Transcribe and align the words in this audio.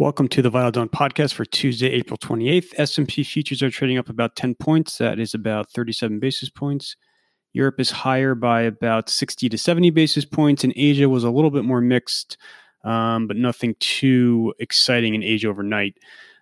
Welcome 0.00 0.28
to 0.28 0.40
the 0.40 0.48
Vital 0.48 0.70
Dawn 0.70 0.88
podcast 0.88 1.34
for 1.34 1.44
Tuesday, 1.44 1.88
April 1.88 2.16
28th. 2.16 2.72
S&P 2.78 3.22
futures 3.22 3.62
are 3.62 3.68
trading 3.68 3.98
up 3.98 4.08
about 4.08 4.34
10 4.34 4.54
points. 4.54 4.96
That 4.96 5.18
is 5.18 5.34
about 5.34 5.68
37 5.68 6.18
basis 6.18 6.48
points. 6.48 6.96
Europe 7.52 7.78
is 7.78 7.90
higher 7.90 8.34
by 8.34 8.62
about 8.62 9.10
60 9.10 9.50
to 9.50 9.58
70 9.58 9.90
basis 9.90 10.24
points, 10.24 10.64
and 10.64 10.72
Asia 10.74 11.06
was 11.06 11.22
a 11.22 11.30
little 11.30 11.50
bit 11.50 11.66
more 11.66 11.82
mixed, 11.82 12.38
um, 12.82 13.26
but 13.26 13.36
nothing 13.36 13.76
too 13.78 14.54
exciting 14.58 15.14
in 15.14 15.22
Asia 15.22 15.48
overnight. 15.48 15.98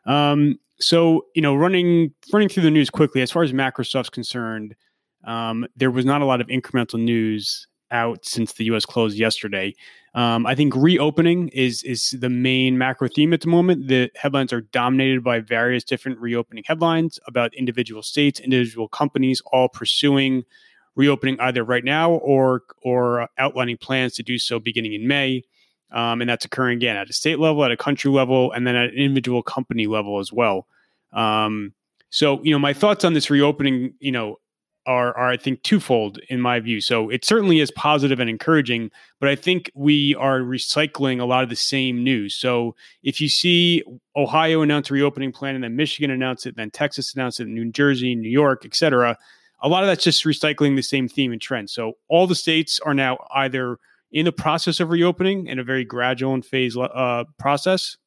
Um, 0.06 0.60
so, 0.78 1.26
you 1.34 1.42
know, 1.42 1.56
running 1.56 2.14
running 2.32 2.48
through 2.48 2.62
the 2.62 2.70
news 2.70 2.90
quickly, 2.90 3.22
as 3.22 3.32
far 3.32 3.42
as 3.42 3.52
Microsoft's 3.52 4.08
concerned, 4.08 4.76
um, 5.24 5.66
there 5.74 5.90
was 5.90 6.04
not 6.04 6.22
a 6.22 6.26
lot 6.26 6.40
of 6.40 6.46
incremental 6.46 7.00
news 7.00 7.66
out 7.90 8.24
since 8.24 8.52
the 8.52 8.66
U.S. 8.66 8.84
closed 8.84 9.18
yesterday. 9.18 9.74
Um, 10.18 10.46
I 10.46 10.56
think 10.56 10.74
reopening 10.74 11.46
is 11.50 11.84
is 11.84 12.16
the 12.18 12.28
main 12.28 12.76
macro 12.76 13.06
theme 13.06 13.32
at 13.32 13.40
the 13.40 13.46
moment. 13.46 13.86
The 13.86 14.10
headlines 14.16 14.52
are 14.52 14.62
dominated 14.62 15.22
by 15.22 15.38
various 15.38 15.84
different 15.84 16.18
reopening 16.18 16.64
headlines 16.66 17.20
about 17.28 17.54
individual 17.54 18.02
states, 18.02 18.40
individual 18.40 18.88
companies, 18.88 19.40
all 19.52 19.68
pursuing 19.68 20.42
reopening 20.96 21.38
either 21.38 21.62
right 21.62 21.84
now 21.84 22.10
or 22.14 22.62
or 22.82 23.28
outlining 23.38 23.76
plans 23.76 24.14
to 24.14 24.24
do 24.24 24.38
so 24.38 24.58
beginning 24.58 24.92
in 24.92 25.06
May. 25.06 25.44
Um, 25.92 26.20
and 26.20 26.28
that's 26.28 26.44
occurring 26.44 26.78
again 26.78 26.96
at 26.96 27.08
a 27.08 27.12
state 27.12 27.38
level, 27.38 27.64
at 27.64 27.70
a 27.70 27.76
country 27.76 28.10
level, 28.10 28.50
and 28.50 28.66
then 28.66 28.74
at 28.74 28.86
an 28.86 28.96
individual 28.96 29.44
company 29.44 29.86
level 29.86 30.18
as 30.18 30.32
well. 30.32 30.66
Um, 31.12 31.74
so, 32.10 32.42
you 32.42 32.50
know, 32.50 32.58
my 32.58 32.72
thoughts 32.72 33.04
on 33.04 33.12
this 33.12 33.30
reopening, 33.30 33.94
you 34.00 34.10
know, 34.10 34.38
are, 34.88 35.14
are 35.16 35.28
I 35.28 35.36
think 35.36 35.62
twofold 35.62 36.18
in 36.30 36.40
my 36.40 36.58
view. 36.60 36.80
So 36.80 37.10
it 37.10 37.22
certainly 37.24 37.60
is 37.60 37.70
positive 37.70 38.20
and 38.20 38.30
encouraging, 38.30 38.90
but 39.20 39.28
I 39.28 39.36
think 39.36 39.70
we 39.74 40.14
are 40.14 40.40
recycling 40.40 41.20
a 41.20 41.26
lot 41.26 41.44
of 41.44 41.50
the 41.50 41.56
same 41.56 42.02
news. 42.02 42.34
So 42.34 42.74
if 43.02 43.20
you 43.20 43.28
see 43.28 43.84
Ohio 44.16 44.62
announce 44.62 44.90
a 44.90 44.94
reopening 44.94 45.30
plan 45.30 45.54
and 45.54 45.62
then 45.62 45.76
Michigan 45.76 46.10
announce 46.10 46.46
it, 46.46 46.56
then 46.56 46.70
Texas 46.70 47.14
announce 47.14 47.38
it, 47.38 47.48
New 47.48 47.70
Jersey, 47.70 48.14
New 48.14 48.30
York, 48.30 48.62
et 48.64 48.74
cetera, 48.74 49.16
a 49.60 49.68
lot 49.68 49.82
of 49.82 49.88
that's 49.88 50.04
just 50.04 50.24
recycling 50.24 50.74
the 50.74 50.82
same 50.82 51.06
theme 51.06 51.32
and 51.32 51.42
trend. 51.42 51.68
So 51.68 51.92
all 52.08 52.26
the 52.26 52.34
states 52.34 52.80
are 52.80 52.94
now 52.94 53.18
either 53.34 53.76
in 54.10 54.24
the 54.24 54.32
process 54.32 54.80
of 54.80 54.88
reopening 54.88 55.48
in 55.48 55.58
a 55.58 55.64
very 55.64 55.84
gradual 55.84 56.32
and 56.32 56.46
phase 56.46 56.76
uh, 56.78 57.24
process, 57.38 57.98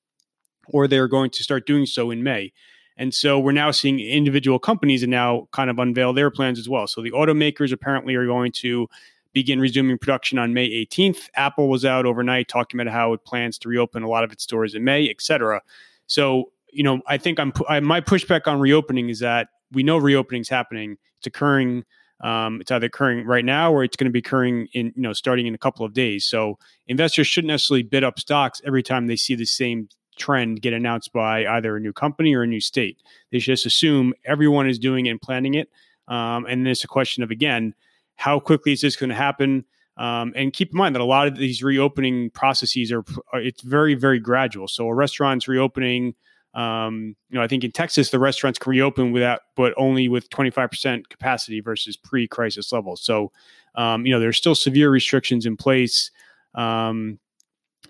or 0.67 0.88
they're 0.88 1.08
going 1.08 1.30
to 1.30 1.44
start 1.44 1.67
doing 1.67 1.86
so 1.86 2.09
in 2.09 2.23
May. 2.23 2.53
And 2.97 3.14
so 3.14 3.39
we're 3.39 3.52
now 3.52 3.72
seeing 3.72 4.00
individual 4.00 4.59
companies 4.59 5.03
and 5.03 5.11
now 5.11 5.47
kind 5.52 5.70
of 5.70 5.80
unveil 5.80 6.14
their 6.14 6.30
plans 6.30 6.59
as 6.59 6.70
well. 6.70 6.88
So 6.88 7.02
the 7.02 7.11
automakers 7.11 7.72
apparently 7.72 8.16
are 8.16 8.25
going 8.25 8.52
to 8.53 8.88
begin 9.34 9.59
resuming 9.59 9.97
production 9.97 10.38
on 10.38 10.53
May 10.53 10.70
18th. 10.70 11.30
Apple 11.36 11.69
was 11.69 11.86
out 11.86 12.06
overnight 12.06 12.47
talking 12.47 12.80
about 12.80 12.92
how 12.92 13.14
it 13.14 13.23
plans 13.23 13.58
to 13.59 13.69
reopen 13.69 14.03
a 14.03 14.09
lot 14.09 14.23
of 14.23 14.31
its 14.31 14.44
stores 14.44 14.75
in 14.75 14.84
May, 14.84 15.09
etc. 15.09 15.62
So, 16.08 16.52
you 16.72 16.84
know, 16.84 17.02
I 17.08 17.17
think 17.17 17.39
I'm 17.39 17.53
I, 17.67 17.80
my 17.80 18.02
pushback 18.02 18.47
on 18.47 18.59
reopening 18.59 19.09
is 19.09 19.19
that 19.19 19.50
we 19.72 19.84
know 19.84 19.97
reopening 19.97 20.42
is 20.42 20.50
happening. 20.50 20.97
It's 21.17 21.28
occurring. 21.28 21.86
Um, 22.19 22.62
it's 22.62 22.69
either 22.69 22.86
occurring 22.86 23.25
right 23.25 23.44
now 23.44 23.73
or 23.73 23.84
it's 23.84 23.97
going 23.97 24.06
to 24.06 24.12
be 24.12 24.19
occurring 24.19 24.67
in 24.73 24.88
you 24.95 25.02
know 25.02 25.14
starting 25.14 25.47
in 25.47 25.56
a 25.56 25.58
couple 25.58 25.86
of 25.86 25.94
days. 25.94 26.25
So 26.25 26.59
investors 26.88 27.28
shouldn't 27.28 27.50
necessarily 27.50 27.84
bid 27.84 28.03
up 28.03 28.19
stocks 28.19 28.62
every 28.66 28.84
time 28.84 29.08
they 29.08 29.16
see 29.16 29.34
the 29.34 29.45
same 29.45 29.89
trend 30.17 30.62
get 30.62 30.73
announced 30.73 31.14
by 31.14 31.45
either 31.45 31.76
a 31.76 31.80
new 31.80 31.94
company 31.94 32.34
or 32.34 32.44
a 32.44 32.48
new 32.48 32.59
state. 32.59 33.02
They 33.31 33.40
should 33.40 33.54
just 33.54 33.66
assume 33.66 34.14
everyone 34.26 34.70
is 34.70 34.80
doing 34.80 35.06
it 35.06 35.12
and 35.12 35.22
planning 35.22 35.56
it. 35.56 35.70
Um, 36.08 36.45
and 36.45 36.66
then 36.66 36.72
it's 36.72 36.84
a 36.84 36.88
question 36.88 37.23
of, 37.23 37.31
again, 37.31 37.73
how 38.16 38.40
quickly 38.40 38.73
is 38.73 38.81
this 38.81 38.95
going 38.95 39.09
to 39.09 39.16
happen? 39.16 39.66
Um, 39.98 40.34
and 40.36 40.53
keep 40.53 40.72
in 40.72 40.78
mind 40.78 40.95
that 40.95 41.02
a 41.02 41.06
lot 41.06 41.28
of 41.28 41.38
these 41.38 41.64
reopening 41.64 42.30
processes 42.31 42.92
are, 42.92 43.03
are 43.34 43.42
it's 43.42 43.62
very, 43.62 43.94
very 43.94 44.20
gradual. 44.20 44.68
So 44.68 44.88
a 44.88 44.94
restaurant's 44.94 45.48
reopening, 45.48 46.16
um, 46.53 47.16
you 47.30 47.38
know, 47.38 47.44
I 47.44 47.48
think 47.48 47.64
in 47.64 47.72
Texas, 47.72 48.09
the 48.09 48.20
restaurants 48.20 48.59
can 48.59 48.72
reopen 48.72 49.12
without, 49.12 49.42
but 49.56 49.73
only 49.78 50.08
with 50.08 50.30
25% 50.30 51.08
capacity 51.09 51.62
versus 51.62 51.97
pre 51.97 52.28
crisis 52.28 52.72
levels. 52.72 53.02
So, 53.02 53.31
um, 53.75 54.06
you 54.06 54.12
know, 54.12 54.19
there's 54.19 54.38
still 54.38 54.56
severe 54.56 54.90
restrictions 54.90 55.46
in 55.46 55.56
place. 55.56 56.12
Um, 56.56 57.19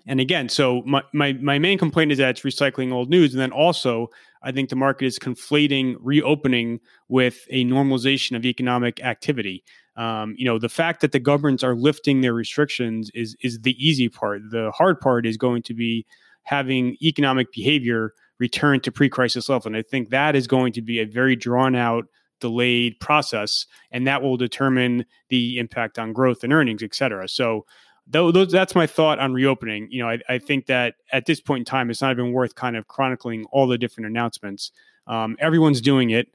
and 0.06 0.20
again, 0.20 0.48
so 0.48 0.82
my, 0.84 1.02
my, 1.12 1.32
my 1.34 1.58
main 1.58 1.78
complaint 1.78 2.12
is 2.12 2.18
that 2.18 2.30
it's 2.30 2.40
recycling 2.40 2.92
old 2.92 3.08
news. 3.08 3.32
And 3.32 3.40
then 3.40 3.52
also, 3.52 4.08
I 4.42 4.50
think 4.52 4.68
the 4.68 4.76
market 4.76 5.06
is 5.06 5.18
conflating 5.18 5.96
reopening 6.00 6.80
with 7.08 7.46
a 7.50 7.64
normalization 7.64 8.36
of 8.36 8.44
economic 8.44 9.02
activity. 9.02 9.62
Um, 9.96 10.34
you 10.36 10.44
know, 10.44 10.58
the 10.58 10.68
fact 10.68 11.00
that 11.02 11.12
the 11.12 11.20
governments 11.20 11.62
are 11.62 11.76
lifting 11.76 12.20
their 12.20 12.34
restrictions 12.34 13.10
is 13.14 13.36
is 13.42 13.60
the 13.60 13.76
easy 13.78 14.08
part. 14.08 14.40
The 14.50 14.70
hard 14.72 15.00
part 15.00 15.26
is 15.26 15.36
going 15.36 15.62
to 15.64 15.74
be 15.74 16.06
having 16.44 16.96
economic 17.02 17.52
behavior 17.52 18.14
return 18.38 18.80
to 18.80 18.90
pre-crisis 18.90 19.48
level. 19.48 19.68
And 19.68 19.76
I 19.76 19.82
think 19.82 20.08
that 20.08 20.34
is 20.34 20.46
going 20.46 20.72
to 20.72 20.82
be 20.82 20.98
a 20.98 21.04
very 21.06 21.36
drawn 21.36 21.76
out 21.76 22.06
delayed 22.40 22.98
process 22.98 23.66
and 23.92 24.06
that 24.06 24.20
will 24.20 24.36
determine 24.36 25.06
the 25.28 25.58
impact 25.58 25.96
on 25.96 26.12
growth 26.12 26.42
and 26.42 26.52
earnings 26.52 26.82
et 26.82 26.92
cetera 26.92 27.28
so 27.28 27.64
those, 28.12 28.52
that's 28.52 28.74
my 28.74 28.86
thought 28.86 29.18
on 29.18 29.32
reopening. 29.32 29.88
You 29.90 30.02
know, 30.02 30.10
I, 30.10 30.18
I, 30.28 30.38
think 30.38 30.66
that 30.66 30.94
at 31.12 31.26
this 31.26 31.40
point 31.40 31.60
in 31.60 31.64
time, 31.64 31.90
it's 31.90 32.02
not 32.02 32.12
even 32.12 32.32
worth 32.32 32.54
kind 32.54 32.76
of 32.76 32.86
chronicling 32.86 33.46
all 33.50 33.66
the 33.66 33.78
different 33.78 34.06
announcements. 34.06 34.70
Um, 35.06 35.36
everyone's 35.40 35.80
doing 35.80 36.10
it, 36.10 36.28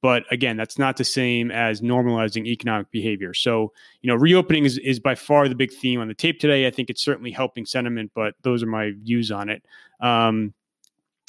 but 0.00 0.24
again, 0.30 0.56
that's 0.56 0.78
not 0.78 0.96
the 0.96 1.04
same 1.04 1.50
as 1.50 1.80
normalizing 1.80 2.46
economic 2.46 2.90
behavior. 2.90 3.34
So, 3.34 3.72
you 4.00 4.08
know, 4.08 4.16
reopening 4.16 4.64
is, 4.64 4.78
is 4.78 5.00
by 5.00 5.14
far 5.14 5.48
the 5.48 5.54
big 5.54 5.72
theme 5.72 6.00
on 6.00 6.08
the 6.08 6.14
tape 6.14 6.40
today. 6.40 6.66
I 6.66 6.70
think 6.70 6.88
it's 6.88 7.02
certainly 7.02 7.30
helping 7.30 7.66
sentiment, 7.66 8.12
but 8.14 8.34
those 8.42 8.62
are 8.62 8.66
my 8.66 8.92
views 9.02 9.30
on 9.30 9.48
it. 9.48 9.64
Um, 10.00 10.54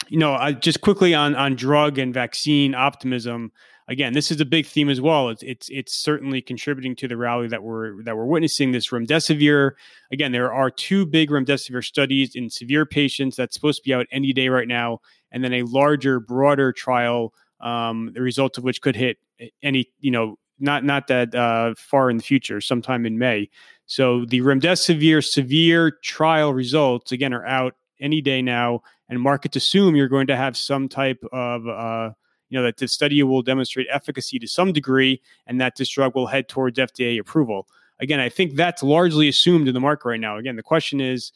you 0.09 0.17
know, 0.17 0.33
I, 0.33 0.51
just 0.51 0.81
quickly 0.81 1.13
on 1.13 1.35
on 1.35 1.55
drug 1.55 1.97
and 1.97 2.13
vaccine 2.13 2.75
optimism 2.75 3.51
again, 3.87 4.13
this 4.13 4.31
is 4.31 4.41
a 4.41 4.45
big 4.45 4.65
theme 4.65 4.89
as 4.89 5.01
well. 5.01 5.29
It's 5.29 5.43
it's 5.43 5.69
it's 5.69 5.95
certainly 5.95 6.41
contributing 6.41 6.95
to 6.97 7.07
the 7.07 7.17
rally 7.17 7.47
that 7.47 7.63
we're 7.63 8.03
that 8.03 8.15
we're 8.15 8.25
witnessing. 8.25 8.71
This 8.71 8.89
remdesivir. 8.89 9.71
Again, 10.11 10.31
there 10.31 10.53
are 10.53 10.69
two 10.69 11.05
big 11.05 11.29
remdesivir 11.29 11.83
studies 11.83 12.35
in 12.35 12.49
severe 12.49 12.85
patients 12.85 13.35
that's 13.35 13.53
supposed 13.53 13.83
to 13.83 13.87
be 13.87 13.93
out 13.93 14.07
any 14.11 14.33
day 14.33 14.49
right 14.49 14.67
now, 14.67 14.99
and 15.31 15.43
then 15.43 15.53
a 15.53 15.63
larger, 15.63 16.19
broader 16.19 16.71
trial, 16.71 17.33
um, 17.61 18.11
the 18.13 18.21
results 18.21 18.57
of 18.57 18.63
which 18.63 18.81
could 18.81 18.95
hit 18.95 19.17
any 19.61 19.85
you 19.99 20.11
know 20.11 20.37
not 20.59 20.83
not 20.83 21.07
that 21.07 21.35
uh, 21.35 21.73
far 21.77 22.09
in 22.09 22.17
the 22.17 22.23
future, 22.23 22.61
sometime 22.61 23.05
in 23.05 23.17
May. 23.17 23.49
So 23.87 24.25
the 24.25 24.41
remdesivir 24.41 25.23
severe 25.23 25.91
trial 26.03 26.53
results 26.53 27.11
again 27.11 27.33
are 27.33 27.45
out 27.45 27.75
any 27.99 28.19
day 28.21 28.41
now, 28.41 28.81
and 29.09 29.21
markets 29.21 29.55
assume 29.55 29.95
you're 29.95 30.07
going 30.07 30.27
to 30.27 30.35
have 30.35 30.57
some 30.57 30.89
type 30.89 31.23
of 31.31 31.67
uh, 31.67 32.11
you 32.49 32.57
know 32.57 32.63
that 32.63 32.77
the 32.77 32.87
study 32.87 33.21
will 33.23 33.41
demonstrate 33.41 33.87
efficacy 33.91 34.39
to 34.39 34.47
some 34.47 34.73
degree 34.73 35.21
and 35.47 35.59
that 35.61 35.75
this 35.77 35.89
drug 35.89 36.15
will 36.15 36.27
head 36.27 36.47
towards 36.47 36.77
FDA 36.77 37.19
approval. 37.19 37.67
Again, 37.99 38.19
I 38.19 38.29
think 38.29 38.55
that's 38.55 38.83
largely 38.83 39.27
assumed 39.29 39.67
in 39.67 39.73
the 39.73 39.79
market 39.79 40.07
right 40.07 40.19
now. 40.19 40.37
Again, 40.37 40.55
the 40.55 40.63
question 40.63 40.99
is 40.99 41.31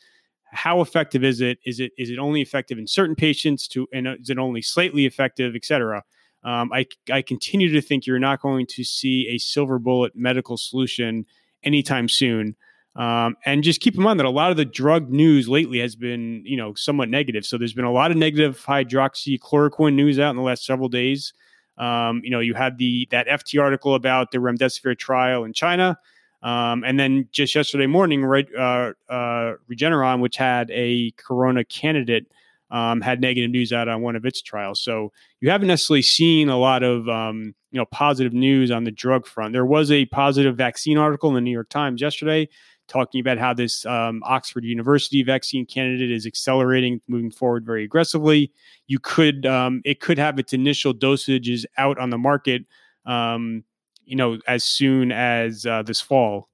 how 0.51 0.81
effective 0.81 1.23
is 1.23 1.41
it? 1.41 1.59
Is 1.65 1.79
it 1.79 1.91
is 1.97 2.09
it 2.09 2.19
only 2.19 2.41
effective 2.41 2.77
in 2.77 2.87
certain 2.87 3.15
patients 3.15 3.67
to 3.69 3.87
and 3.93 4.07
is 4.07 4.29
it 4.29 4.37
only 4.37 4.61
slightly 4.61 5.05
effective, 5.05 5.55
et 5.55 5.65
cetera? 5.65 6.03
Um, 6.43 6.71
I, 6.71 6.85
I 7.11 7.21
continue 7.21 7.69
to 7.73 7.81
think 7.81 8.05
you're 8.05 8.17
not 8.17 8.41
going 8.41 8.65
to 8.67 8.83
see 8.83 9.27
a 9.27 9.37
silver 9.37 9.77
bullet 9.77 10.15
medical 10.15 10.57
solution 10.57 11.25
anytime 11.63 12.07
soon. 12.07 12.55
Um, 12.99 13.37
and 13.45 13.63
just 13.63 13.79
keep 13.79 13.95
in 13.95 14.03
mind 14.03 14.19
that 14.19 14.25
a 14.25 14.29
lot 14.29 14.51
of 14.51 14.57
the 14.57 14.65
drug 14.65 15.09
news 15.09 15.47
lately 15.47 15.79
has 15.79 15.95
been, 15.95 16.43
you 16.45 16.57
know, 16.57 16.73
somewhat 16.73 17.07
negative. 17.07 17.45
So 17.45 17.57
there's 17.57 17.73
been 17.73 17.85
a 17.85 17.93
lot 17.93 18.11
of 18.11 18.17
negative 18.17 18.61
hydroxychloroquine 18.61 19.93
news 19.93 20.19
out 20.19 20.31
in 20.31 20.35
the 20.35 20.41
last 20.41 20.65
several 20.65 20.89
days. 20.89 21.33
Um, 21.77 22.19
you 22.25 22.29
know, 22.29 22.41
you 22.41 22.55
had 22.55 22.77
the 22.77 23.07
that 23.11 23.25
FT 23.27 23.61
article 23.61 23.95
about 23.95 24.31
the 24.31 24.39
remdesivir 24.39 24.99
trial 24.99 25.45
in 25.45 25.53
China, 25.53 25.97
um, 26.43 26.83
and 26.83 26.99
then 26.99 27.29
just 27.31 27.55
yesterday 27.55 27.87
morning, 27.87 28.25
uh, 28.25 28.91
uh, 29.09 29.53
Regeneron, 29.71 30.19
which 30.19 30.35
had 30.35 30.69
a 30.71 31.11
corona 31.11 31.63
candidate, 31.63 32.25
um, 32.69 32.99
had 32.99 33.21
negative 33.21 33.49
news 33.49 33.71
out 33.71 33.87
on 33.87 34.01
one 34.01 34.17
of 34.17 34.25
its 34.25 34.41
trials. 34.41 34.81
So 34.81 35.13
you 35.39 35.49
haven't 35.49 35.69
necessarily 35.69 36.01
seen 36.01 36.49
a 36.49 36.57
lot 36.57 36.83
of 36.83 37.07
um, 37.07 37.55
you 37.71 37.79
know 37.79 37.85
positive 37.85 38.33
news 38.33 38.71
on 38.71 38.83
the 38.83 38.91
drug 38.91 39.25
front. 39.25 39.53
There 39.53 39.65
was 39.65 39.89
a 39.89 40.05
positive 40.07 40.57
vaccine 40.57 40.97
article 40.97 41.29
in 41.29 41.35
the 41.35 41.41
New 41.41 41.51
York 41.51 41.69
Times 41.69 42.01
yesterday 42.01 42.49
talking 42.89 43.21
about 43.21 43.37
how 43.37 43.53
this 43.53 43.85
um, 43.85 44.21
Oxford 44.25 44.65
University 44.65 45.23
vaccine 45.23 45.65
candidate 45.65 46.11
is 46.11 46.25
accelerating, 46.25 47.01
moving 47.07 47.31
forward 47.31 47.65
very 47.65 47.83
aggressively. 47.83 48.51
You 48.87 48.99
could, 48.99 49.45
um, 49.45 49.81
it 49.85 50.01
could 50.01 50.17
have 50.17 50.39
its 50.39 50.51
initial 50.51 50.93
dosages 50.93 51.65
out 51.77 51.97
on 51.99 52.09
the 52.09 52.17
market, 52.17 52.63
um, 53.05 53.63
you 54.03 54.15
know, 54.15 54.39
as 54.47 54.65
soon 54.65 55.11
as 55.11 55.65
uh, 55.65 55.83
this 55.83 56.01
fall. 56.01 56.49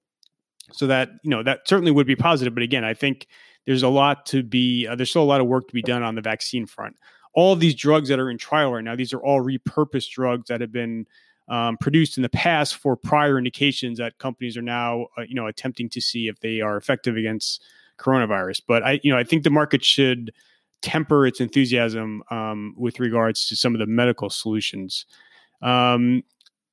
So 0.72 0.88
that 0.88 1.10
you 1.22 1.30
know 1.30 1.44
that 1.44 1.68
certainly 1.68 1.92
would 1.92 2.08
be 2.08 2.16
positive. 2.16 2.56
But 2.56 2.64
again, 2.64 2.84
I 2.84 2.96
think 2.96 3.28
there's 3.66 3.84
a 3.84 3.88
lot 3.90 4.26
to 4.28 4.42
be. 4.42 4.88
Uh, 4.88 4.96
there's 4.96 5.12
still 5.12 5.22
a 5.22 5.24
lot 5.24 5.40
of 5.40 5.48
work 5.48 5.68
to 5.68 5.74
be 5.74 5.84
done 5.84 6.02
on 6.02 6.16
the 6.16 6.22
vaccine 6.22 6.66
front. 6.66 6.96
All 7.36 7.54
of 7.54 7.60
these 7.60 7.76
drugs 7.76 8.10
that 8.10 8.20
are 8.20 8.32
in 8.32 8.38
trial 8.40 8.74
right 8.74 8.84
now, 8.84 8.96
these 8.96 9.14
are 9.14 9.20
all 9.20 9.44
repurposed 9.44 10.10
drugs 10.10 10.48
that 10.48 10.62
have 10.62 10.72
been 10.72 11.06
um, 11.48 11.78
produced 11.78 12.18
in 12.18 12.24
the 12.24 12.30
past 12.30 12.76
for 12.76 12.96
prior 12.96 13.38
indications 13.38 13.98
that 14.00 14.18
companies 14.18 14.58
are 14.58 14.62
now, 14.62 15.08
uh, 15.18 15.22
you 15.28 15.36
know, 15.36 15.48
attempting 15.48 15.90
to 15.90 16.02
see 16.02 16.28
if 16.28 16.40
they 16.40 16.62
are 16.62 16.78
effective 16.78 17.16
against 17.16 17.64
coronavirus. 18.00 18.62
But 18.68 18.84
I, 18.84 19.00
you 19.04 19.12
know, 19.12 19.18
I 19.18 19.24
think 19.24 19.44
the 19.44 19.50
market 19.50 19.84
should 19.84 20.32
temper 20.82 21.26
its 21.26 21.40
enthusiasm 21.40 22.24
um, 22.30 22.74
with 22.78 23.00
regards 23.00 23.48
to 23.48 23.56
some 23.56 23.74
of 23.74 23.80
the 23.80 23.86
medical 23.86 24.30
solutions. 24.30 25.06
Um, 25.62 26.24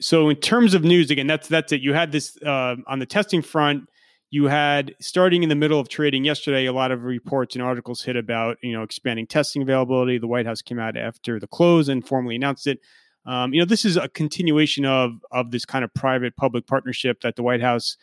so, 0.00 0.28
in 0.28 0.36
terms 0.36 0.74
of 0.74 0.82
news, 0.82 1.10
again, 1.10 1.26
that's 1.26 1.48
that's 1.48 1.72
it. 1.72 1.80
You 1.80 1.94
had 1.94 2.12
this 2.12 2.36
uh, 2.42 2.76
on 2.86 2.98
the 2.98 3.06
testing 3.06 3.42
front. 3.42 3.88
You 4.30 4.46
had 4.46 4.94
starting 5.00 5.42
in 5.42 5.48
the 5.48 5.54
middle 5.54 5.78
of 5.78 5.88
trading 5.88 6.24
yesterday, 6.24 6.64
a 6.66 6.72
lot 6.72 6.90
of 6.90 7.04
reports 7.04 7.54
and 7.54 7.62
articles 7.62 8.02
hit 8.02 8.16
about 8.16 8.56
you 8.62 8.72
know 8.72 8.82
expanding 8.82 9.26
testing 9.26 9.62
availability. 9.62 10.18
The 10.18 10.26
White 10.26 10.46
House 10.46 10.62
came 10.62 10.78
out 10.78 10.96
after 10.96 11.38
the 11.38 11.46
close 11.46 11.88
and 11.88 12.06
formally 12.06 12.36
announced 12.36 12.66
it. 12.66 12.80
Um, 13.24 13.54
you 13.54 13.60
know, 13.60 13.66
this 13.66 13.84
is 13.84 13.96
a 13.96 14.08
continuation 14.08 14.84
of 14.84 15.12
of 15.30 15.50
this 15.50 15.64
kind 15.64 15.84
of 15.84 15.94
private 15.94 16.36
public 16.36 16.66
partnership 16.66 17.20
that 17.20 17.36
the 17.36 17.42
White 17.42 17.60
House 17.60 17.96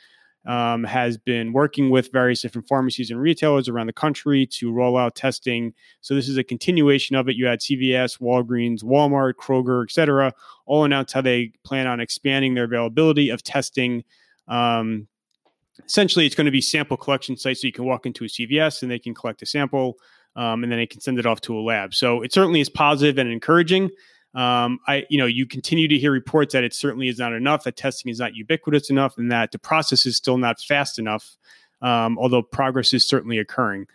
um, 0.45 0.83
has 0.85 1.17
been 1.17 1.51
working 1.51 1.89
with 1.89 2.11
various 2.11 2.41
different 2.41 2.67
pharmacies 2.67 3.11
and 3.11 3.19
retailers 3.19 3.67
around 3.67 3.87
the 3.87 3.93
country 3.93 4.45
to 4.47 4.71
roll 4.71 4.97
out 4.97 5.15
testing. 5.15 5.73
So 6.01 6.15
this 6.15 6.29
is 6.29 6.37
a 6.37 6.43
continuation 6.43 7.15
of 7.15 7.27
it. 7.27 7.35
You 7.35 7.45
had 7.45 7.59
CVS, 7.59 8.19
Walgreens, 8.19 8.83
Walmart, 8.83 9.33
Kroger, 9.33 9.83
et 9.83 9.91
cetera, 9.91 10.33
all 10.65 10.85
announced 10.85 11.13
how 11.13 11.21
they 11.21 11.51
plan 11.63 11.87
on 11.87 11.99
expanding 11.99 12.53
their 12.53 12.63
availability 12.63 13.29
of 13.29 13.43
testing. 13.43 14.03
Um, 14.47 15.07
essentially, 15.85 16.25
it's 16.25 16.35
going 16.35 16.45
to 16.45 16.51
be 16.51 16.61
sample 16.61 16.97
collection 16.97 17.35
sites, 17.35 17.61
so 17.61 17.67
you 17.67 17.73
can 17.73 17.85
walk 17.85 18.05
into 18.05 18.23
a 18.23 18.27
CVS 18.27 18.81
and 18.81 18.89
they 18.89 18.99
can 18.99 19.13
collect 19.13 19.41
a 19.41 19.45
sample, 19.45 19.97
um, 20.35 20.63
and 20.63 20.71
then 20.71 20.79
they 20.79 20.87
can 20.87 21.01
send 21.01 21.19
it 21.19 21.25
off 21.25 21.41
to 21.41 21.57
a 21.57 21.61
lab. 21.61 21.93
So 21.93 22.21
it 22.21 22.33
certainly 22.33 22.61
is 22.61 22.69
positive 22.69 23.17
and 23.17 23.29
encouraging. 23.29 23.89
Um, 24.35 24.79
I, 24.87 25.05
you 25.09 25.17
know, 25.17 25.25
you 25.25 25.47
continue 25.47 25.87
to 25.87 25.97
hear 25.97 26.11
reports 26.11 26.53
that 26.53 26.63
it 26.63 26.73
certainly 26.73 27.07
is 27.07 27.17
not 27.17 27.33
enough, 27.33 27.63
that 27.63 27.75
testing 27.75 28.11
is 28.11 28.19
not 28.19 28.35
ubiquitous 28.35 28.89
enough, 28.89 29.17
and 29.17 29.31
that 29.31 29.51
the 29.51 29.59
process 29.59 30.05
is 30.05 30.15
still 30.17 30.37
not 30.37 30.59
fast 30.61 30.99
enough. 30.99 31.37
Um, 31.81 32.19
although 32.19 32.41
progress 32.41 32.93
is 32.93 33.07
certainly 33.07 33.37
occurring. 33.37 33.87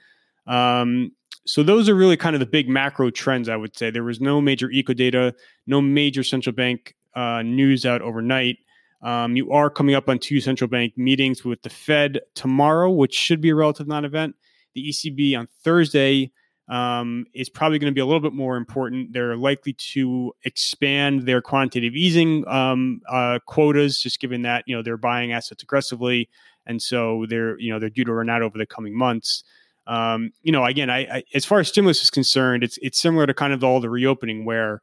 Um, 0.46 1.12
so 1.46 1.62
those 1.62 1.88
are 1.88 1.94
really 1.94 2.16
kind 2.16 2.34
of 2.34 2.40
the 2.40 2.46
big 2.46 2.68
macro 2.68 3.10
trends. 3.10 3.48
I 3.48 3.56
would 3.56 3.76
say 3.76 3.90
there 3.90 4.04
was 4.04 4.20
no 4.20 4.40
major 4.40 4.70
eco 4.70 4.94
data, 4.94 5.34
no 5.66 5.80
major 5.80 6.22
central 6.22 6.54
bank 6.54 6.94
uh, 7.14 7.42
news 7.42 7.84
out 7.84 8.02
overnight. 8.02 8.58
Um, 9.02 9.36
you 9.36 9.52
are 9.52 9.68
coming 9.68 9.94
up 9.94 10.08
on 10.08 10.18
two 10.18 10.40
central 10.40 10.68
bank 10.68 10.96
meetings 10.96 11.44
with 11.44 11.60
the 11.62 11.68
Fed 11.68 12.20
tomorrow, 12.34 12.90
which 12.90 13.12
should 13.14 13.40
be 13.42 13.50
a 13.50 13.54
relative 13.54 13.86
non-event. 13.86 14.34
The 14.74 14.88
ECB 14.88 15.38
on 15.38 15.46
Thursday 15.62 16.32
um, 16.68 17.26
is 17.34 17.48
probably 17.48 17.78
going 17.78 17.90
to 17.90 17.94
be 17.94 18.00
a 18.00 18.06
little 18.06 18.20
bit 18.20 18.32
more 18.32 18.56
important. 18.56 19.12
They're 19.12 19.36
likely 19.36 19.74
to 19.74 20.32
expand 20.44 21.22
their 21.22 21.42
quantitative 21.42 21.94
easing 21.94 22.46
um, 22.48 23.00
uh, 23.08 23.38
quotas, 23.46 24.00
just 24.00 24.20
given 24.20 24.42
that 24.42 24.64
you 24.66 24.74
know 24.74 24.82
they're 24.82 24.96
buying 24.96 25.32
assets 25.32 25.62
aggressively, 25.62 26.28
and 26.66 26.80
so 26.80 27.26
they're 27.28 27.58
you 27.58 27.70
know 27.70 27.78
they're 27.78 27.90
due 27.90 28.04
to 28.04 28.12
run 28.12 28.30
out 28.30 28.42
over 28.42 28.56
the 28.56 28.66
coming 28.66 28.96
months. 28.96 29.44
Um, 29.86 30.32
you 30.42 30.52
know, 30.52 30.64
again, 30.64 30.88
I, 30.88 31.00
I, 31.00 31.24
as 31.34 31.44
far 31.44 31.60
as 31.60 31.68
stimulus 31.68 32.02
is 32.02 32.10
concerned, 32.10 32.64
it's 32.64 32.78
it's 32.80 32.98
similar 32.98 33.26
to 33.26 33.34
kind 33.34 33.52
of 33.52 33.62
all 33.62 33.80
the 33.80 33.90
reopening 33.90 34.44
where. 34.44 34.80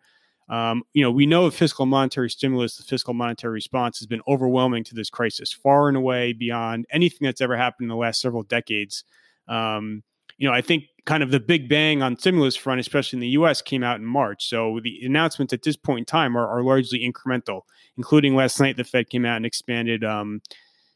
Um, 0.50 0.84
you 0.92 1.01
know, 1.01 1.12
we 1.12 1.25
know 1.25 1.50
fiscal 1.50 1.86
monetary 1.86 2.30
stimulus, 2.30 2.75
the 2.75 2.84
fiscal 2.84 3.13
monetary 3.13 3.54
response 3.54 4.00
has 4.00 4.07
been 4.07 4.22
overwhelming 4.27 4.84
to 4.84 4.95
this 4.95 5.10
crisis, 5.10 5.54
far 5.54 5.88
and 5.88 5.95
away 5.95 6.34
beyond 6.34 6.86
anything 6.92 7.25
that's 7.25 7.39
ever 7.39 7.56
happened 7.56 7.86
in 7.86 7.88
the 7.88 7.95
last 7.95 8.19
several 8.19 8.44
decades. 8.44 9.06
Um, 9.48 10.04
you 10.41 10.47
know, 10.47 10.55
I 10.55 10.61
think 10.61 10.85
kind 11.05 11.21
of 11.21 11.29
the 11.29 11.39
big 11.39 11.69
bang 11.69 12.01
on 12.01 12.17
stimulus 12.17 12.55
front, 12.55 12.79
especially 12.79 13.17
in 13.17 13.21
the 13.21 13.27
U.S., 13.27 13.61
came 13.61 13.83
out 13.83 13.99
in 13.99 14.05
March. 14.05 14.49
So 14.49 14.79
the 14.83 14.99
announcements 15.03 15.53
at 15.53 15.61
this 15.61 15.77
point 15.77 15.99
in 15.99 16.05
time 16.05 16.35
are, 16.35 16.47
are 16.47 16.63
largely 16.63 16.99
incremental, 16.99 17.61
including 17.95 18.35
last 18.35 18.59
night 18.59 18.75
the 18.75 18.83
Fed 18.83 19.11
came 19.11 19.23
out 19.23 19.38
and 19.38 19.45
expanded 19.45 20.03
um, 20.03 20.41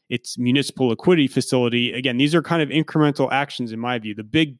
its 0.08 0.36
municipal 0.36 0.88
liquidity 0.88 1.28
facility. 1.28 1.92
Again, 1.92 2.16
these 2.16 2.34
are 2.34 2.42
kind 2.42 2.60
of 2.60 2.70
incremental 2.70 3.30
actions 3.30 3.70
in 3.70 3.78
my 3.78 4.00
view. 4.00 4.16
The 4.16 4.24
big 4.24 4.56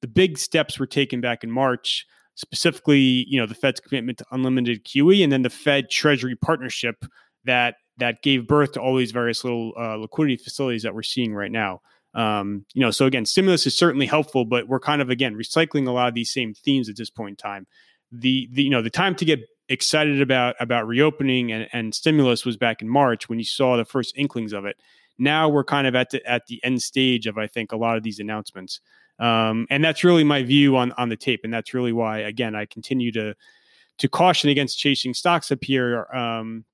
the 0.00 0.08
big 0.08 0.38
steps 0.38 0.78
were 0.78 0.86
taken 0.86 1.20
back 1.20 1.44
in 1.44 1.50
March, 1.50 2.06
specifically, 2.34 3.26
you 3.28 3.38
know, 3.38 3.46
the 3.46 3.54
Fed's 3.54 3.80
commitment 3.80 4.16
to 4.18 4.26
unlimited 4.32 4.86
QE, 4.86 5.22
and 5.22 5.30
then 5.30 5.42
the 5.42 5.50
Fed 5.50 5.90
Treasury 5.90 6.34
partnership 6.34 7.04
that 7.44 7.74
that 7.98 8.22
gave 8.22 8.46
birth 8.46 8.72
to 8.72 8.80
all 8.80 8.96
these 8.96 9.12
various 9.12 9.44
little 9.44 9.74
uh, 9.78 9.96
liquidity 9.96 10.42
facilities 10.42 10.82
that 10.82 10.94
we're 10.94 11.02
seeing 11.02 11.34
right 11.34 11.52
now. 11.52 11.82
Um, 12.14 12.66
you 12.74 12.80
know, 12.80 12.90
so 12.90 13.06
again, 13.06 13.24
stimulus 13.24 13.66
is 13.66 13.76
certainly 13.76 14.06
helpful, 14.06 14.44
but 14.44 14.68
we're 14.68 14.80
kind 14.80 15.00
of 15.00 15.10
again 15.10 15.34
recycling 15.34 15.86
a 15.86 15.92
lot 15.92 16.08
of 16.08 16.14
these 16.14 16.32
same 16.32 16.54
themes 16.54 16.88
at 16.88 16.96
this 16.96 17.10
point 17.10 17.30
in 17.30 17.36
time. 17.36 17.66
The, 18.12 18.48
the 18.52 18.64
you 18.64 18.70
know 18.70 18.82
the 18.82 18.90
time 18.90 19.14
to 19.16 19.24
get 19.24 19.40
excited 19.68 20.20
about 20.20 20.56
about 20.58 20.86
reopening 20.88 21.52
and, 21.52 21.68
and 21.72 21.94
stimulus 21.94 22.44
was 22.44 22.56
back 22.56 22.82
in 22.82 22.88
March 22.88 23.28
when 23.28 23.38
you 23.38 23.44
saw 23.44 23.76
the 23.76 23.84
first 23.84 24.12
inklings 24.16 24.52
of 24.52 24.64
it. 24.64 24.76
Now 25.18 25.48
we're 25.48 25.64
kind 25.64 25.86
of 25.86 25.94
at 25.94 26.10
the 26.10 26.24
at 26.28 26.46
the 26.46 26.60
end 26.64 26.82
stage 26.82 27.26
of 27.26 27.38
I 27.38 27.46
think 27.46 27.72
a 27.72 27.76
lot 27.76 27.96
of 27.96 28.02
these 28.02 28.18
announcements, 28.18 28.80
um, 29.20 29.66
and 29.70 29.84
that's 29.84 30.02
really 30.02 30.24
my 30.24 30.42
view 30.42 30.76
on 30.76 30.90
on 30.92 31.08
the 31.08 31.16
tape, 31.16 31.42
and 31.44 31.54
that's 31.54 31.74
really 31.74 31.92
why 31.92 32.18
again 32.18 32.56
I 32.56 32.66
continue 32.66 33.12
to 33.12 33.34
to 33.98 34.08
caution 34.08 34.50
against 34.50 34.78
chasing 34.78 35.14
stocks 35.14 35.52
up 35.52 35.62
here. 35.62 36.06
Um, 36.12 36.64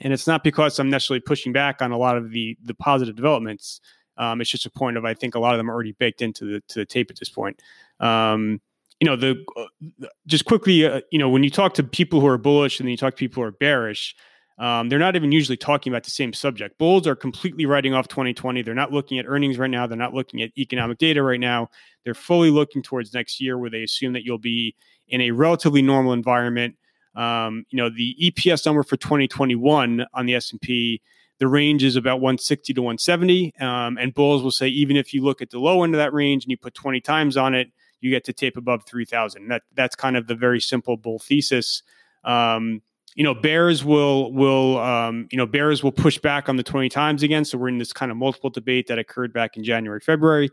and 0.00 0.12
it's 0.12 0.26
not 0.26 0.42
because 0.42 0.78
I'm 0.78 0.90
necessarily 0.90 1.20
pushing 1.20 1.52
back 1.52 1.82
on 1.82 1.92
a 1.92 1.98
lot 1.98 2.16
of 2.16 2.30
the 2.30 2.56
the 2.62 2.74
positive 2.74 3.14
developments. 3.14 3.80
Um, 4.16 4.40
it's 4.40 4.50
just 4.50 4.66
a 4.66 4.70
point 4.70 4.96
of 4.96 5.04
I 5.04 5.14
think 5.14 5.34
a 5.34 5.38
lot 5.38 5.54
of 5.54 5.58
them 5.58 5.70
are 5.70 5.74
already 5.74 5.92
baked 5.92 6.22
into 6.22 6.44
the 6.44 6.60
to 6.68 6.80
the 6.80 6.86
tape 6.86 7.10
at 7.10 7.18
this 7.18 7.30
point. 7.30 7.60
Um, 8.00 8.60
you 9.00 9.06
know, 9.06 9.16
the 9.16 9.44
uh, 9.56 10.06
just 10.26 10.44
quickly, 10.44 10.84
uh, 10.84 11.00
you 11.10 11.18
know, 11.18 11.28
when 11.28 11.42
you 11.42 11.50
talk 11.50 11.74
to 11.74 11.82
people 11.82 12.20
who 12.20 12.26
are 12.26 12.38
bullish 12.38 12.78
and 12.78 12.86
then 12.86 12.90
you 12.90 12.96
talk 12.96 13.14
to 13.14 13.18
people 13.18 13.42
who 13.42 13.48
are 13.48 13.52
bearish, 13.52 14.14
um, 14.58 14.88
they're 14.88 14.98
not 14.98 15.16
even 15.16 15.32
usually 15.32 15.56
talking 15.56 15.92
about 15.92 16.04
the 16.04 16.10
same 16.10 16.32
subject. 16.32 16.78
Bulls 16.78 17.06
are 17.06 17.16
completely 17.16 17.66
writing 17.66 17.94
off 17.94 18.06
2020. 18.06 18.62
They're 18.62 18.74
not 18.74 18.92
looking 18.92 19.18
at 19.18 19.24
earnings 19.26 19.58
right 19.58 19.70
now. 19.70 19.86
They're 19.86 19.98
not 19.98 20.14
looking 20.14 20.42
at 20.42 20.50
economic 20.56 20.98
data 20.98 21.22
right 21.22 21.40
now. 21.40 21.68
They're 22.04 22.14
fully 22.14 22.50
looking 22.50 22.82
towards 22.82 23.12
next 23.12 23.40
year, 23.40 23.58
where 23.58 23.70
they 23.70 23.82
assume 23.82 24.12
that 24.12 24.24
you'll 24.24 24.38
be 24.38 24.76
in 25.08 25.20
a 25.20 25.30
relatively 25.30 25.82
normal 25.82 26.12
environment. 26.12 26.76
Um, 27.16 27.64
you 27.70 27.76
know, 27.76 27.90
the 27.90 28.16
EPS 28.22 28.64
number 28.64 28.82
for 28.82 28.96
2021 28.96 30.06
on 30.14 30.26
the 30.26 30.34
S 30.34 30.52
and 30.52 30.60
P 30.60 31.02
the 31.42 31.48
range 31.48 31.82
is 31.82 31.96
about 31.96 32.20
160 32.20 32.72
to 32.72 32.80
170. 32.80 33.52
Um, 33.58 33.98
and 33.98 34.14
bulls 34.14 34.44
will 34.44 34.52
say, 34.52 34.68
even 34.68 34.96
if 34.96 35.12
you 35.12 35.24
look 35.24 35.42
at 35.42 35.50
the 35.50 35.58
low 35.58 35.82
end 35.82 35.92
of 35.92 35.98
that 35.98 36.12
range 36.12 36.44
and 36.44 36.52
you 36.52 36.56
put 36.56 36.72
20 36.72 37.00
times 37.00 37.36
on 37.36 37.52
it, 37.52 37.66
you 38.00 38.10
get 38.10 38.22
to 38.26 38.32
tape 38.32 38.56
above 38.56 38.84
3,000. 38.86 39.48
That 39.48 39.62
that's 39.74 39.96
kind 39.96 40.16
of 40.16 40.28
the 40.28 40.36
very 40.36 40.60
simple 40.60 40.96
bull 40.96 41.18
thesis. 41.18 41.82
Um, 42.22 42.80
you 43.16 43.24
know, 43.24 43.34
bears 43.34 43.84
will 43.84 44.32
will 44.32 44.78
um, 44.78 45.26
you 45.32 45.36
know 45.36 45.44
bears 45.44 45.82
will 45.82 45.90
push 45.90 46.16
back 46.16 46.48
on 46.48 46.54
the 46.54 46.62
20 46.62 46.88
times 46.88 47.24
again. 47.24 47.44
So 47.44 47.58
we're 47.58 47.70
in 47.70 47.78
this 47.78 47.92
kind 47.92 48.12
of 48.12 48.16
multiple 48.16 48.50
debate 48.50 48.86
that 48.86 49.00
occurred 49.00 49.32
back 49.32 49.56
in 49.56 49.64
January, 49.64 49.98
February. 49.98 50.48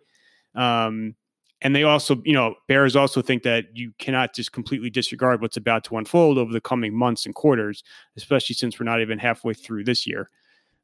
Um, 0.56 1.14
and 1.62 1.76
they 1.76 1.84
also, 1.84 2.20
you 2.26 2.34
know, 2.34 2.56
bears 2.68 2.96
also 2.96 3.22
think 3.22 3.44
that 3.44 3.66
you 3.76 3.94
cannot 4.00 4.34
just 4.34 4.54
completely 4.54 4.90
disregard 4.90 5.40
what's 5.40 5.58
about 5.58 5.84
to 5.84 5.98
unfold 5.98 6.40
over 6.40 6.52
the 6.52 6.62
coming 6.62 6.98
months 6.98 7.28
and 7.28 7.36
quarters, 7.36 7.84
especially 8.18 8.56
since 8.56 8.80
we're 8.80 8.86
not 8.86 9.02
even 9.02 9.20
halfway 9.20 9.54
through 9.54 9.84
this 9.84 10.08
year. 10.08 10.30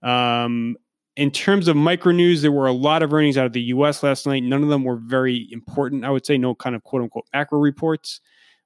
Um, 0.02 0.78
in 1.16 1.32
terms 1.32 1.68
of 1.68 1.76
micro 1.76 2.12
news, 2.12 2.42
there 2.42 2.52
were 2.52 2.68
a 2.68 2.74
lot 2.74 3.02
of 3.02 3.14
earnings 3.14 3.38
out 3.38 3.46
of 3.46 3.54
the 3.54 3.62
US 3.62 4.04
last 4.04 4.28
night. 4.28 4.44
None 4.44 4.64
of 4.64 4.70
them 4.70 4.84
were 4.84 4.98
very 4.98 5.48
important, 5.52 6.04
I 6.04 6.10
would 6.10 6.26
say, 6.26 6.38
no 6.38 6.56
kind 6.56 6.76
of 6.76 6.84
quote 6.84 7.02
unquote 7.02 7.26
macro 7.34 7.60
reports. 7.60 8.20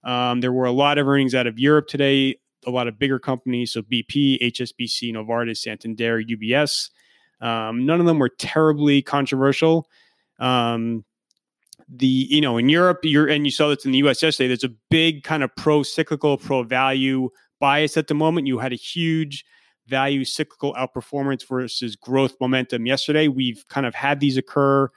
Um, 0.04 0.42
there 0.42 0.52
were 0.52 0.66
a 0.66 0.72
lot 0.72 0.98
of 0.98 1.08
earnings 1.08 1.36
out 1.36 1.46
of 1.46 1.60
Europe 1.60 1.88
today, 1.88 2.38
a 2.66 2.72
lot 2.72 2.88
of 2.88 2.98
bigger 2.98 3.20
companies. 3.20 3.74
So 3.74 3.82
BP, 3.82 4.42
HSBC, 4.42 5.14
Novartis, 5.14 5.58
Santander, 5.58 6.24
UBS. 6.24 6.90
Um, 7.42 7.86
none 7.86 8.00
of 8.00 8.06
them 8.06 8.20
were 8.20 8.30
terribly 8.30 9.02
controversial. 9.02 9.88
Um, 10.40 11.06
the 11.92 12.06
you 12.06 12.42
know 12.42 12.58
in 12.58 12.70
Europe, 12.70 13.00
you're 13.04 13.28
and 13.28 13.46
you 13.46 13.52
saw 13.52 13.70
this 13.70 13.86
in 13.86 13.92
the 13.92 13.98
U.S. 14.00 14.22
yesterday. 14.22 14.48
There's 14.48 14.64
a 14.64 14.76
big 14.90 15.24
kind 15.24 15.44
of 15.44 15.56
pro 15.56 15.84
cyclical, 15.84 16.38
pro 16.38 16.64
value 16.64 17.30
bias 17.60 17.98
at 17.98 18.08
the 18.08 18.14
moment. 18.14 18.48
You 18.48 18.60
had 18.60 18.74
a 18.74 18.78
huge 18.78 19.44
value 19.90 20.24
cyclical 20.24 20.74
outperformance 20.76 21.48
versus 21.48 21.96
growth 21.96 22.36
momentum 22.40 22.86
yesterday. 22.86 23.28
We've 23.28 23.66
kind 23.68 23.86
of 23.86 23.96
had 23.96 24.20
these 24.20 24.38
occur 24.38 24.90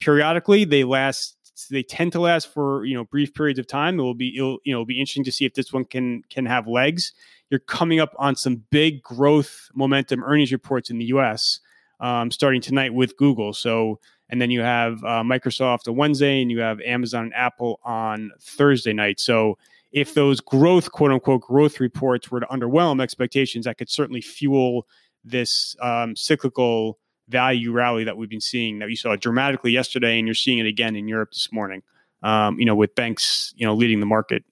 periodically. 0.00 0.64
They 0.64 0.84
last 0.84 1.36
they 1.70 1.82
tend 1.82 2.12
to 2.12 2.20
last 2.20 2.52
for 2.52 2.84
you 2.84 2.94
know 2.94 3.04
brief 3.04 3.34
periods 3.34 3.58
of 3.58 3.66
time. 3.66 3.98
It 3.98 4.02
will 4.02 4.14
be 4.14 4.36
it'll, 4.36 4.58
you 4.64 4.72
know 4.72 4.78
it'll 4.78 4.86
be 4.86 5.00
interesting 5.00 5.24
to 5.24 5.32
see 5.32 5.44
if 5.44 5.54
this 5.54 5.72
one 5.72 5.84
can 5.84 6.22
can 6.30 6.46
have 6.46 6.66
legs. 6.66 7.12
You're 7.50 7.60
coming 7.60 8.00
up 8.00 8.12
on 8.18 8.36
some 8.36 8.64
big 8.70 9.02
growth 9.02 9.68
momentum 9.74 10.24
earnings 10.24 10.52
reports 10.52 10.90
in 10.90 10.98
the 10.98 11.06
U.S. 11.06 11.60
Um, 12.00 12.30
starting 12.30 12.60
tonight 12.60 12.92
with 12.92 13.16
Google. 13.16 13.52
So 13.52 14.00
and 14.28 14.42
then 14.42 14.50
you 14.50 14.60
have 14.60 15.04
uh, 15.04 15.22
Microsoft 15.22 15.88
on 15.88 15.96
Wednesday, 15.96 16.42
and 16.42 16.50
you 16.50 16.60
have 16.60 16.80
Amazon 16.80 17.24
and 17.24 17.34
Apple 17.34 17.80
on 17.84 18.32
Thursday 18.40 18.92
night. 18.92 19.20
So 19.20 19.58
if 19.96 20.12
those 20.12 20.40
growth, 20.40 20.92
quote 20.92 21.10
unquote, 21.10 21.40
growth 21.40 21.80
reports 21.80 22.30
were 22.30 22.38
to 22.38 22.46
underwhelm 22.46 23.00
expectations, 23.00 23.64
that 23.64 23.78
could 23.78 23.88
certainly 23.88 24.20
fuel 24.20 24.86
this 25.24 25.74
um, 25.80 26.14
cyclical 26.14 26.98
value 27.28 27.72
rally 27.72 28.04
that 28.04 28.14
we've 28.14 28.28
been 28.28 28.38
seeing 28.38 28.78
that 28.78 28.90
you 28.90 28.94
saw 28.94 29.16
dramatically 29.16 29.72
yesterday, 29.72 30.18
and 30.18 30.28
you're 30.28 30.34
seeing 30.34 30.58
it 30.58 30.66
again 30.66 30.96
in 30.96 31.08
Europe 31.08 31.30
this 31.32 31.50
morning. 31.50 31.82
Um, 32.22 32.60
you 32.60 32.66
know, 32.66 32.74
with 32.74 32.94
banks, 32.94 33.54
you 33.56 33.66
know, 33.66 33.74
leading 33.74 34.00
the 34.00 34.06
market. 34.06 34.44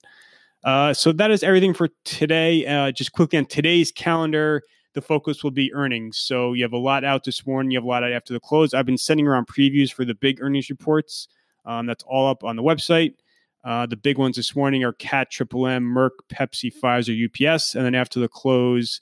Uh, 0.63 0.93
so 0.93 1.11
that 1.11 1.29
is 1.29 1.43
everything 1.43 1.75
for 1.75 1.89
today. 2.05 2.65
Uh, 2.65 2.91
just 2.91 3.11
quickly 3.11 3.37
on 3.37 3.45
today's 3.45 3.91
calendar, 3.91 4.63
the 4.93 5.01
focus 5.01 5.43
will 5.43 5.51
be 5.51 5.71
earnings. 5.73 6.17
So 6.17 6.53
you 6.53 6.63
have 6.63 6.73
a 6.73 6.77
lot 6.77 7.03
out 7.03 7.23
this 7.23 7.45
morning. 7.45 7.69
You 7.69 7.77
have 7.77 7.83
a 7.83 7.87
lot 7.87 8.03
out 8.03 8.11
after 8.11 8.33
the 8.33 8.39
close. 8.39 8.73
I've 8.73 8.85
been 8.87 8.97
sending 8.97 9.27
around 9.27 9.45
previews 9.45 9.93
for 9.93 10.05
the 10.05 10.15
big 10.15 10.41
earnings 10.41 10.71
reports. 10.71 11.27
Um, 11.65 11.85
that's 11.85 12.03
all 12.07 12.27
up 12.27 12.43
on 12.43 12.55
the 12.55 12.63
website. 12.63 13.13
Uh, 13.65 13.87
the 13.87 13.97
big 13.97 14.19
ones 14.19 14.35
this 14.35 14.55
morning 14.55 14.83
are 14.83 14.93
CAT, 14.93 15.31
Triple 15.31 15.65
M, 15.65 15.83
Merck, 15.83 16.11
Pepsi, 16.31 16.71
Pfizer, 16.71 17.15
UPS, 17.25 17.73
and 17.73 17.83
then 17.83 17.95
after 17.95 18.19
the 18.19 18.27
close, 18.27 19.01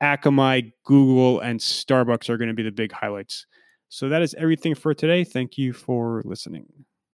Akamai, 0.00 0.72
Google, 0.84 1.40
and 1.40 1.58
Starbucks 1.58 2.28
are 2.30 2.36
going 2.36 2.48
to 2.48 2.54
be 2.54 2.62
the 2.62 2.70
big 2.70 2.92
highlights. 2.92 3.46
So 3.88 4.08
that 4.08 4.22
is 4.22 4.34
everything 4.34 4.76
for 4.76 4.94
today. 4.94 5.24
Thank 5.24 5.58
you 5.58 5.72
for 5.72 6.22
listening. 6.24 6.66